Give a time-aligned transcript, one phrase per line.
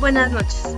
[0.00, 0.76] buenas noches.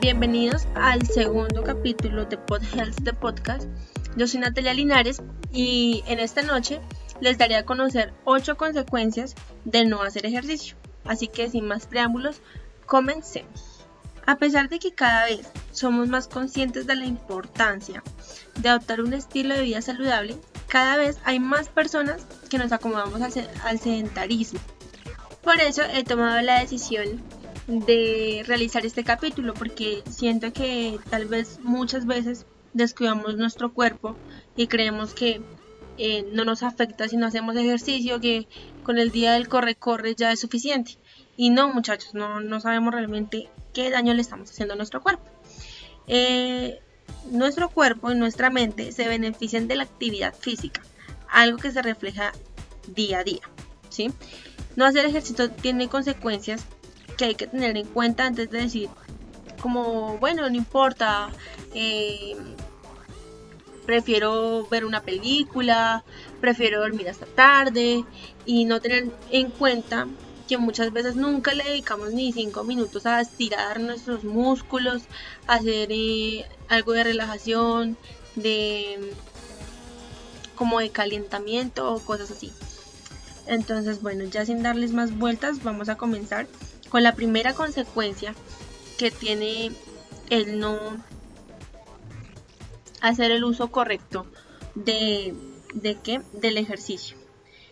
[0.00, 3.68] Bienvenidos al segundo capítulo de Pod Health de Podcast.
[4.16, 6.80] Yo soy Natalia Linares y en esta noche
[7.20, 9.34] les daré a conocer 8 consecuencias
[9.64, 10.76] de no hacer ejercicio.
[11.04, 12.40] Así que sin más preámbulos,
[12.86, 13.86] comencemos.
[14.26, 18.02] A pesar de que cada vez somos más conscientes de la importancia
[18.56, 20.36] de adoptar un estilo de vida saludable,
[20.66, 24.60] cada vez hay más personas que nos acomodamos al, sedentarismo.
[25.42, 27.22] Por eso he tomado la decisión
[27.68, 34.16] de realizar este capítulo porque siento que tal vez muchas veces descuidamos nuestro cuerpo
[34.56, 35.42] y creemos que
[35.98, 38.48] eh, no nos afecta si no hacemos ejercicio, que
[38.84, 40.96] con el día del corre-corre ya es suficiente.
[41.36, 45.24] Y no, muchachos, no, no sabemos realmente qué daño le estamos haciendo a nuestro cuerpo.
[46.06, 46.80] Eh,
[47.30, 50.82] nuestro cuerpo y nuestra mente se benefician de la actividad física,
[51.28, 52.32] algo que se refleja
[52.86, 53.42] día a día.
[53.90, 54.10] ¿sí?
[54.76, 56.64] No hacer ejercicio tiene consecuencias
[57.18, 58.88] que hay que tener en cuenta antes de decir,
[59.60, 61.28] como, bueno, no importa,
[61.74, 62.36] eh,
[63.84, 66.04] prefiero ver una película,
[66.40, 68.04] prefiero dormir hasta tarde
[68.46, 70.06] y no tener en cuenta
[70.48, 75.02] que muchas veces nunca le dedicamos ni cinco minutos a estirar nuestros músculos,
[75.46, 77.98] hacer eh, algo de relajación,
[78.34, 79.12] de
[80.54, 82.52] como de calentamiento o cosas así.
[83.46, 86.46] Entonces, bueno, ya sin darles más vueltas, vamos a comenzar
[86.88, 88.34] con la primera consecuencia
[88.96, 89.72] que tiene
[90.30, 90.78] el no
[93.00, 94.26] hacer el uso correcto
[94.74, 95.34] de,
[95.74, 96.20] de qué?
[96.32, 97.16] Del ejercicio.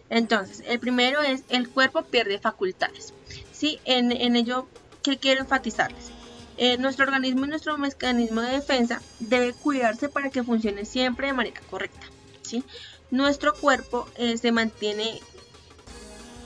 [0.08, 3.12] Entonces, el primero es el cuerpo pierde facultades.
[3.52, 3.80] ¿sí?
[3.84, 4.68] En, ello,
[5.02, 6.10] ¿qué quiero enfatizarles?
[6.58, 11.32] Eh, nuestro organismo y nuestro mecanismo de defensa debe cuidarse para que funcione siempre de
[11.32, 12.06] manera correcta.
[12.42, 12.62] ¿sí?
[13.10, 15.20] Nuestro cuerpo eh, se mantiene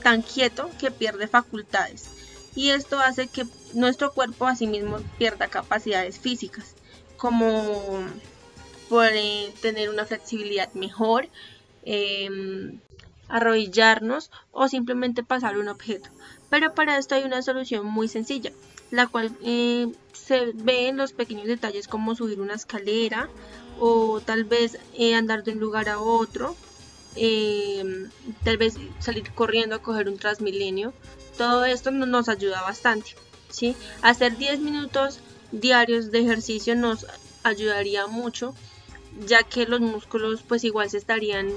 [0.03, 2.09] tan quieto que pierde facultades
[2.55, 6.75] y esto hace que nuestro cuerpo asimismo pierda capacidades físicas
[7.21, 8.03] como
[8.89, 11.29] puede tener una flexibilidad mejor,
[11.85, 12.79] em,
[13.29, 16.09] arrodillarnos o simplemente pasar un objeto.
[16.49, 18.51] Pero para esto hay una solución muy sencilla,
[18.89, 23.29] la cual eh, se ve en los pequeños detalles como subir una escalera
[23.79, 26.55] o tal vez eh, andar de un lugar a otro,
[27.15, 28.09] em,
[28.43, 30.91] tal vez salir corriendo a coger un transmilenio.
[31.37, 33.15] Todo esto nos ayuda bastante.
[33.49, 33.75] ¿sí?
[34.01, 35.19] Hacer 10 minutos
[35.51, 37.05] diarios de ejercicio nos
[37.43, 38.53] ayudaría mucho
[39.27, 41.51] ya que los músculos pues igual se estarían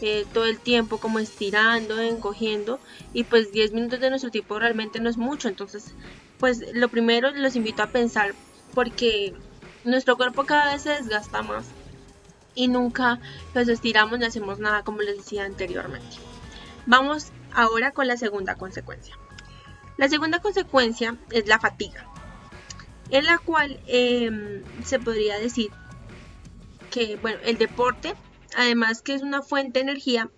[0.00, 2.80] eh, todo el tiempo como estirando, encogiendo
[3.12, 5.94] y pues 10 minutos de nuestro tiempo realmente no es mucho, entonces
[6.38, 8.34] pues lo primero los invito a pensar
[8.74, 9.32] porque
[9.84, 11.66] nuestro cuerpo cada vez se desgasta más
[12.54, 13.20] y nunca
[13.54, 16.16] los estiramos ni hacemos nada como les decía anteriormente.
[16.86, 19.16] Vamos ahora con la segunda consecuencia.
[19.96, 22.06] La segunda consecuencia es la fatiga,
[23.10, 25.70] en la cual em, se podría decir
[26.90, 28.14] que bueno, el deporte
[28.56, 30.30] además que es una fuente de energía,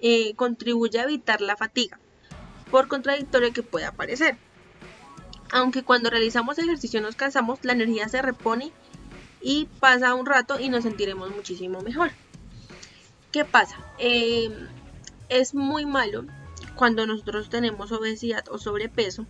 [0.00, 1.98] eh, contribuye a evitar la fatiga,
[2.70, 4.36] por contradictorio que pueda parecer.
[5.52, 8.72] Aunque cuando realizamos ejercicio nos cansamos, la energía se repone
[9.40, 12.12] y pasa un rato y nos sentiremos muchísimo mejor.
[13.32, 13.76] ¿Qué pasa?
[13.98, 14.50] Eh,
[15.30, 16.26] es muy malo
[16.76, 19.26] cuando nosotros tenemos obesidad o sobrepeso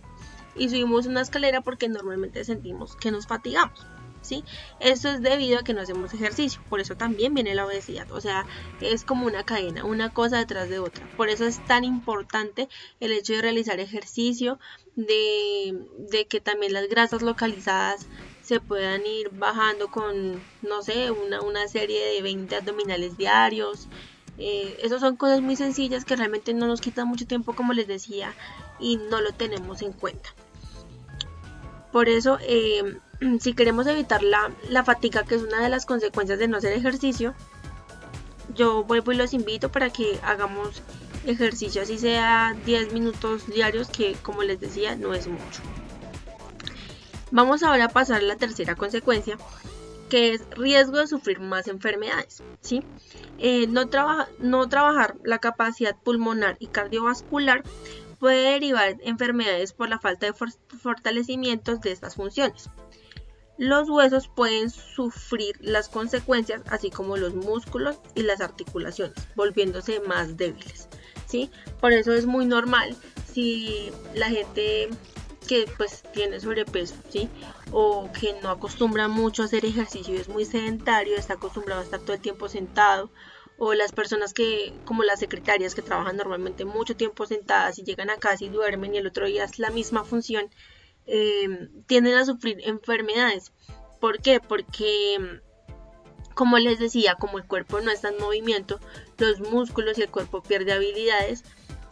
[0.55, 3.85] y subimos una escalera porque normalmente sentimos que nos fatigamos.
[4.21, 4.43] ¿sí?
[4.79, 8.21] Esto es debido a que no hacemos ejercicio, por eso también viene la obesidad, o
[8.21, 8.45] sea,
[8.79, 11.05] es como una cadena, una cosa detrás de otra.
[11.17, 12.69] Por eso es tan importante
[12.99, 14.59] el hecho de realizar ejercicio,
[14.95, 18.07] de, que también las grasas localizadas
[18.41, 23.87] se puedan ir bajando con, no sé, una, una serie de 20 abdominales diarios.
[24.43, 27.87] Eh, esas son cosas muy sencillas que realmente no nos quitan mucho tiempo, como les
[27.87, 28.33] decía,
[28.79, 30.31] y no lo tenemos en cuenta.
[31.91, 32.97] Por eso, eh,
[33.39, 37.35] si queremos evitar la, fatiga, que es una de las consecuencias de no hacer ejercicio,
[38.55, 40.81] yo vuelvo y los invito para que hagamos
[41.27, 45.61] ejercicio, así sea 10 minutos diarios, que como les decía, no es mucho.
[47.29, 49.37] Vamos ahora a pasar a la tercera consecuencia,
[50.11, 52.43] que es riesgo de sufrir más enfermedades.
[52.59, 52.83] ¿sí?
[53.39, 53.89] Eh, no,
[54.39, 57.63] no trabajar la capacidad pulmonar y cardiovascular
[58.19, 62.69] puede derivar enfermedades por la falta de fortalecimientos de estas funciones
[63.57, 70.35] los huesos pueden sufrir las consecuencias, así como los músculos y las articulaciones, volviéndose más
[70.35, 70.87] débiles.
[71.27, 71.51] ¿sí?
[71.79, 72.95] Por eso es muy normal
[73.31, 74.89] si la gente
[75.51, 77.27] que pues tiene sobrepeso, ¿sí?
[77.73, 81.99] O que no acostumbra mucho a hacer ejercicio es muy sedentario, está acostumbrado a estar
[81.99, 83.11] todo el tiempo sentado,
[83.57, 88.09] o las personas que, como las secretarias que trabajan normalmente mucho tiempo sentadas y llegan
[88.09, 90.49] a casa y duermen y el otro día es la misma función,
[91.05, 93.51] eh, tienden a sufrir enfermedades.
[93.99, 94.39] ¿Por qué?
[94.39, 95.41] Porque,
[96.33, 98.79] como les decía, como el cuerpo no está en movimiento,
[99.17, 101.43] los músculos y el cuerpo pierde habilidades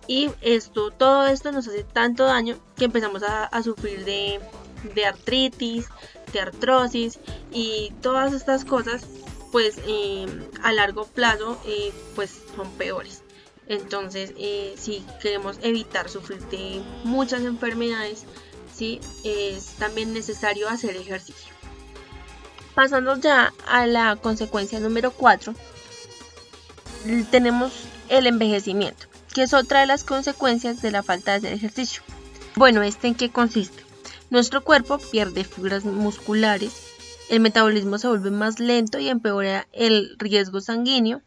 [0.10, 4.40] y esto, todo esto nos hace tanto daño que empezamos a, sufrir de,
[5.06, 5.88] artritis,
[6.34, 7.20] de artrosis
[7.52, 9.06] y todas estas cosas
[9.52, 10.26] pues eh,
[10.64, 13.22] a largo plazo eh, pues son peores.
[13.68, 18.26] Entonces, eh, si queremos evitar sufrir de muchas enfermedades,
[18.74, 19.00] ¿sí?
[19.24, 21.54] es también necesario hacer ejercicio.
[22.74, 25.54] Pasando ya a la consecuencia número 4,
[27.30, 27.74] tenemos
[28.10, 32.02] el envejecimiento, que es otra de las consecuencias de la falta de hacer ejercicio.
[32.56, 33.84] Bueno, ¿este en qué consiste?
[34.30, 36.74] Nuestro cuerpo pierde fibras musculares,
[37.30, 41.22] el metabolismo se vuelve más lento y empeora el riesgo sanguíneo,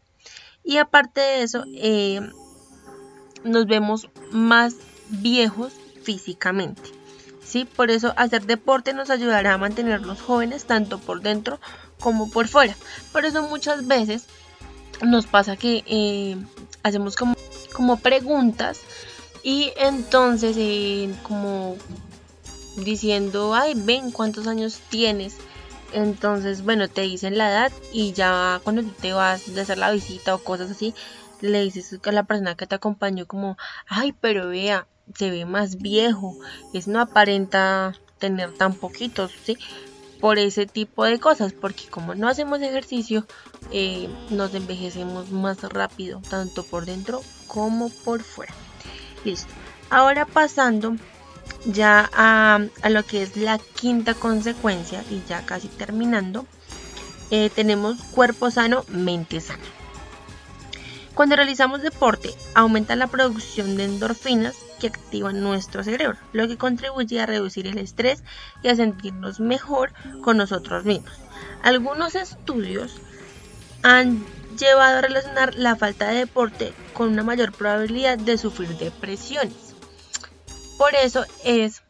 [0.63, 2.21] y aparte de eso, eh,
[3.43, 4.75] nos vemos más
[5.09, 5.73] viejos
[6.03, 6.81] físicamente.
[7.43, 7.65] ¿sí?
[7.65, 11.59] Por eso hacer deporte nos ayudará a mantenernos jóvenes tanto por dentro
[11.99, 12.75] como por fuera.
[13.11, 14.25] Por eso muchas veces
[15.01, 16.37] nos pasa que eh,
[16.83, 17.35] hacemos como,
[17.73, 18.79] como, preguntas
[19.43, 21.75] y entonces eh, como
[22.77, 25.37] diciendo, ay, ven cuántos años tienes
[25.93, 30.33] entonces, bueno, te dicen la edad y ya cuando te vas de hacer la visita
[30.33, 30.93] o cosas así,
[31.39, 35.77] le dices a la persona que te acompañó como, ay, pero vea, se ve más
[35.77, 36.35] viejo,
[36.73, 39.57] es no aparenta tener tan poquitos, ¿sí?
[40.19, 43.27] Por ese tipo de cosas, porque como no hacemos ejercicio,
[43.71, 47.21] eh, nos envejecemos más rápido, tanto por dentro
[47.53, 48.53] como por fuera.
[49.23, 49.53] Listo.
[49.89, 50.95] Ahora pasando
[51.65, 52.59] ya a,
[52.89, 56.45] lo que es la quinta consecuencia y ya casi terminando,
[57.31, 59.63] eh, tenemos cuerpo sano, mente sana.
[61.13, 67.21] Cuando realizamos deporte, aumenta la producción de endorfinas que activan nuestro cerebro, lo que contribuye
[67.21, 68.23] a reducir el estrés
[68.63, 71.13] y a sentirnos mejor con nosotros mismos.
[71.61, 72.95] Algunos estudios
[73.83, 74.25] han
[74.57, 79.75] llevado a relacionar la falta de deporte con una mayor probabilidad de sufrir depresiones.
[80.77, 81.83] Por eso es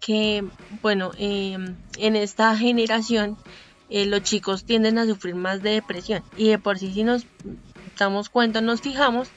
[0.00, 0.44] que,
[0.82, 3.36] bueno, em, en esta generación
[3.90, 7.24] eh, los chicos tienden a sufrir más de depresión y de por sí si nos
[7.98, 9.28] damos cuenta, nos fijamos,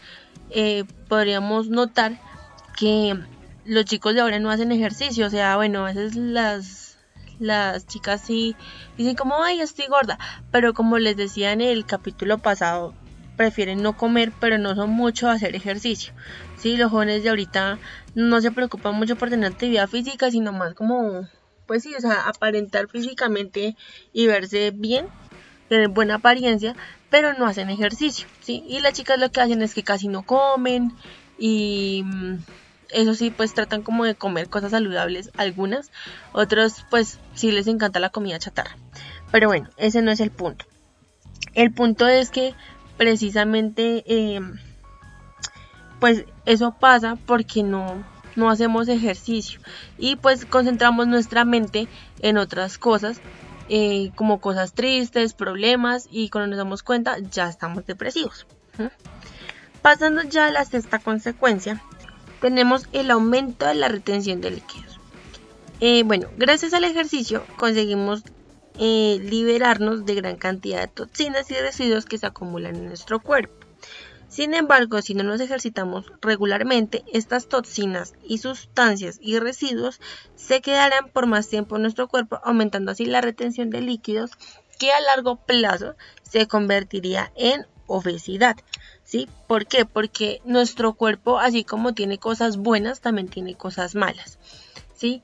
[0.49, 2.19] eh, podríamos notar
[2.77, 3.17] que
[3.65, 6.80] los chicos de ahora no hacen ejercicio, o sea, bueno, a veces las,
[7.41, 8.55] las chicas sí
[8.97, 10.17] dicen como, ay, estoy gorda,
[10.51, 12.95] pero como les decía en el capítulo pasado,
[13.35, 16.13] prefieren no comer, pero no son mucho hacer ejercicio.
[16.55, 17.79] Sí, los jóvenes de ahorita
[18.13, 21.27] no se preocupan mucho por tener actividad física, sino más como,
[21.65, 23.75] pues sí, o sea, aparentar físicamente
[24.13, 25.07] y verse bien,
[25.67, 26.75] tener buena apariencia,
[27.09, 28.63] pero no hacen ejercicio, ¿sí?
[28.67, 30.95] Y las chicas lo que hacen es que casi no comen
[31.37, 32.35] y mm,
[32.93, 35.91] eso sí, pues tratan como de comer cosas saludables algunas,
[36.33, 38.77] otros pues sí les encanta la comida chatarra.
[39.31, 40.65] Pero bueno, ese no es el punto.
[41.53, 42.53] El punto es que
[42.97, 44.57] precisamente em,
[45.99, 48.03] pues eso pasa porque no,
[48.35, 49.59] no hacemos ejercicio
[49.97, 51.87] y pues concentramos nuestra mente
[52.19, 53.21] en otras cosas
[53.69, 58.45] eh, como cosas tristes, problemas y cuando nos damos cuenta ya estamos depresivos.
[59.81, 61.81] Pasando ya a la sexta consecuencia,
[62.41, 64.99] tenemos el aumento de la retención de líquidos.
[65.79, 68.23] Eh, bueno, gracias al ejercicio conseguimos
[68.77, 73.53] eh, liberarnos de gran cantidad de toxinas y residuos que se acumulan en nuestro cuerpo.
[74.27, 79.99] Sin embargo, si no nos ejercitamos regularmente, estas toxinas y sustancias y residuos
[80.35, 84.31] se quedarán por más tiempo en nuestro cuerpo, aumentando así la retención de líquidos
[84.79, 88.55] que a largo plazo se convertiría en obesidad.
[89.11, 89.27] ¿Sí?
[89.45, 89.83] ¿Por qué?
[89.83, 94.39] Porque nuestro cuerpo, así como tiene cosas buenas, también tiene cosas malas.
[94.95, 95.21] ¿Sí?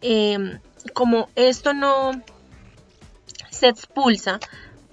[0.00, 0.58] Em,
[0.94, 2.12] como esto no,
[3.50, 4.40] se expulsa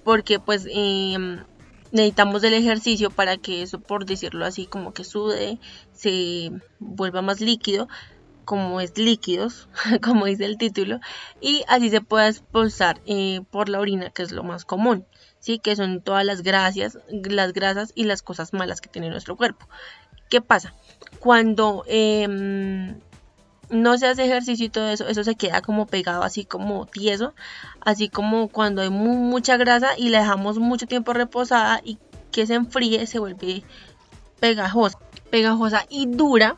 [0.04, 1.42] porque pues em,
[1.90, 5.58] necesitamos el ejercicio para que eso, por decirlo así, como que sude,
[5.94, 7.88] se vuelva más líquido,
[8.44, 9.70] como es líquidos,
[10.02, 11.00] como dice el título,
[11.40, 15.06] y así se puede expulsar eh, por la orina, que es lo más común,
[15.44, 19.36] sí, que son todas las grasas, las grasas y las cosas malas que tiene nuestro
[19.36, 19.68] cuerpo.
[20.30, 20.72] ¿Qué pasa?
[21.18, 22.26] Cuando eh,
[23.68, 27.34] no se hace ejercicio y todo eso, eso se queda como pegado así como tieso,
[27.82, 31.98] así como cuando hay mucha grasa y la dejamos mucho tiempo reposada y
[32.32, 33.64] que se enfríe se vuelve
[34.40, 34.98] pegajosa,
[35.28, 36.56] pegajosa y dura,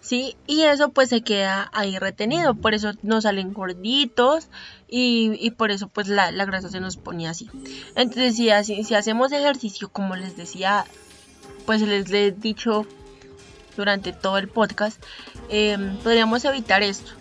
[0.00, 0.36] ¿sí?
[0.46, 4.48] Y eso pues se queda ahí retenido, por eso nos salen gorditos
[4.88, 7.50] y, por eso pues la, grasa se nos pone así.
[7.94, 10.84] Entonces si, si hacemos ejercicio, como les decía,
[11.66, 12.86] pues les he dicho
[13.76, 15.02] durante todo el podcast,
[15.48, 17.12] em, podríamos evitar esto.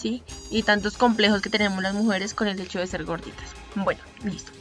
[0.00, 0.22] ¿sí?
[0.50, 3.50] Y tantos complejos que tenemos las mujeres con el hecho de ser gorditas.
[3.74, 4.52] Bueno, listo.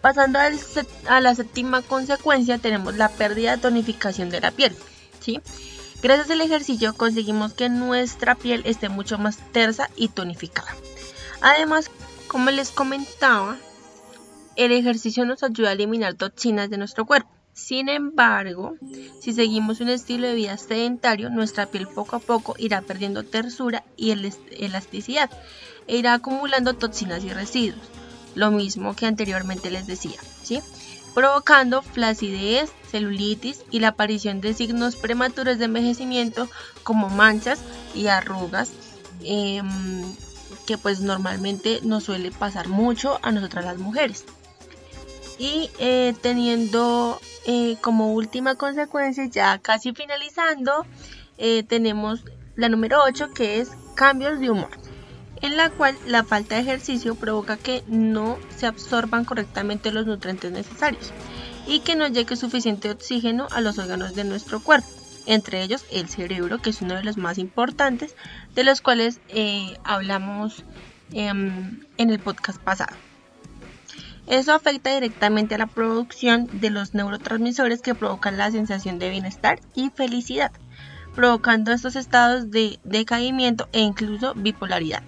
[0.00, 4.74] Pasando a la séptima consecuencia, tenemos la pérdida de tonificación de la piel,
[5.20, 5.40] ¿sí?
[6.02, 10.74] Gracias al ejercicio conseguimos que nuestra piel esté mucho más tersa y tonificada.
[11.40, 11.92] Además,
[12.26, 13.56] como les comentaba,
[14.56, 17.30] el ejercicio nos ayuda a eliminar toxinas de nuestro cuerpo.
[17.52, 18.74] Sin embargo,
[19.20, 23.84] si seguimos un estilo de vida sedentario, nuestra piel poco a poco irá perdiendo tersura
[23.96, 25.30] y elasticidad
[25.86, 27.82] e irá acumulando toxinas y residuos,
[28.34, 30.62] lo mismo que anteriormente les decía, ¿sí?
[31.14, 36.48] Provocando flacidez, celulitis y la aparición de signos prematuros de envejecimiento
[36.82, 37.60] como manchas
[37.94, 38.72] y arrugas,
[39.22, 40.02] em,
[40.66, 44.24] que pues normalmente nos suele pasar mucho a nosotras las mujeres.
[45.38, 50.86] Y eh, teniendo eh, como última consecuencia, ya casi finalizando,
[51.38, 54.70] eh, tenemos la número 8 que es cambios de humor,
[55.42, 60.52] en la cual la falta de ejercicio provoca que no se absorban correctamente los nutrientes
[60.52, 61.12] necesarios
[61.66, 64.88] y que no llegue suficiente oxígeno a los órganos de nuestro cuerpo,
[65.26, 68.14] entre ellos el cerebro, que es uno de los más importantes,
[68.54, 69.20] de los cuales
[69.84, 70.64] hablamos
[71.12, 72.96] em, en el podcast pasado.
[74.28, 79.60] Eso afecta directamente a la producción de los neurotransmisores que provocan la sensación de bienestar
[79.74, 80.52] y felicidad,
[81.14, 85.02] provocando estos estados de decaimiento e incluso bipolaridad.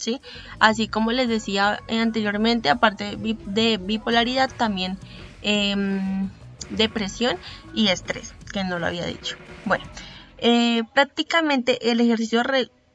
[0.00, 0.20] ¿Sí?
[0.58, 4.98] Así como les decía anteriormente, aparte de bipolaridad, también
[5.42, 6.28] em,
[6.70, 7.36] depresión
[7.74, 9.36] y estrés, que no lo había dicho.
[9.64, 9.84] Bueno,
[10.38, 12.42] eh, prácticamente el ejercicio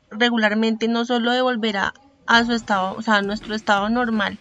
[0.10, 1.94] regularmente no solo devolverá
[2.28, 4.40] a su estado, o sea, a nuestro estado normal,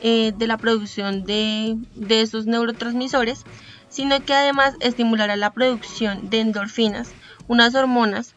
[0.00, 3.44] eh, de la producción de, de estos neurotransmisores,
[3.88, 7.12] sino que además estimulará la producción de endorfinas,
[7.48, 8.34] unas hormonas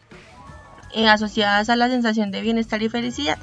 [0.94, 3.38] eh, asociadas a la sensación de bienestar y felicidad,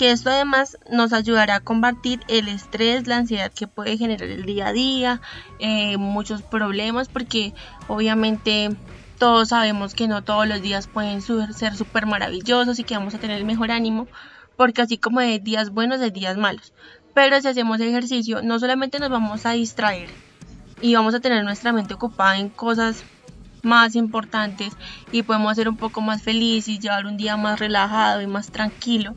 [0.00, 4.46] que esto además nos ayudará a combatir el estrés, la ansiedad que puede generar el
[4.46, 5.20] día a día,
[5.58, 7.52] eh, muchos problemas, porque
[7.86, 8.74] obviamente
[9.18, 13.18] todos sabemos que no todos los días pueden ser súper maravillosos y que vamos a
[13.18, 14.08] tener el mejor ánimo,
[14.56, 16.72] porque así como hay días buenos, hay días malos.
[17.12, 20.08] Pero si hacemos ejercicio, no solamente nos vamos a distraer
[20.80, 23.04] y vamos a tener nuestra mente ocupada en cosas
[23.62, 24.72] más importantes
[25.12, 28.50] y podemos ser un poco más felices y llevar un día más relajado y más
[28.50, 29.14] tranquilo,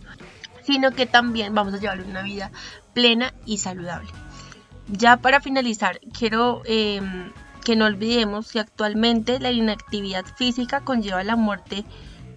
[0.64, 2.52] sino que también vamos a llevar una vida
[2.94, 4.10] plena y saludable.
[4.88, 7.32] Ya para finalizar, quiero em,
[7.64, 11.86] que no olvidemos que actualmente la inactividad física conlleva la muerte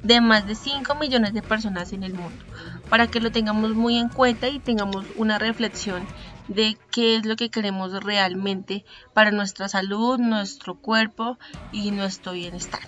[0.03, 2.45] de más de 5 millones de personas en el mundo,
[2.89, 6.07] para que lo tengamos muy en cuenta y tengamos una reflexión
[6.49, 11.39] de qué es lo que queremos realmente para nuestra salud, nuestro cuerpo
[11.73, 12.81] y nuestro bienestar.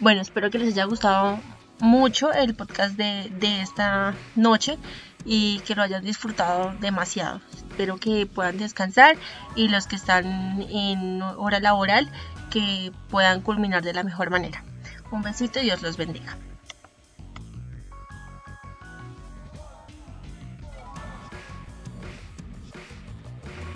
[0.00, 1.38] Bueno, espero que les haya gustado
[1.80, 4.78] mucho el podcast de, de esta noche
[5.24, 7.40] y que lo hayan disfrutado demasiado.
[7.54, 9.16] Espero que puedan descansar
[9.54, 12.10] y los que están en hora laboral
[12.50, 14.64] que puedan culminar de la mejor manera.
[15.10, 16.36] Un besito y Dios los bendiga.